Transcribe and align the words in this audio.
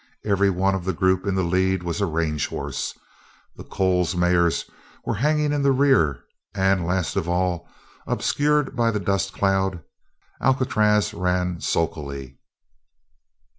Every 0.25 0.49
one 0.49 0.73
of 0.73 0.83
the 0.83 0.93
group 0.93 1.27
in 1.27 1.35
the 1.35 1.43
lead 1.43 1.83
was 1.83 2.01
a 2.01 2.07
range 2.07 2.47
horse; 2.47 2.97
the 3.55 3.63
Coles 3.63 4.15
mares 4.15 4.65
were 5.05 5.13
hanging 5.13 5.53
in 5.53 5.61
the 5.61 5.71
rear 5.71 6.23
and 6.55 6.87
last 6.87 7.15
of 7.15 7.29
all, 7.29 7.69
obscured 8.07 8.75
by 8.75 8.89
the 8.89 8.99
dust 8.99 9.31
cloud, 9.31 9.83
Alcatraz 10.41 11.13
ran 11.13 11.59
sulkily. 11.61 12.39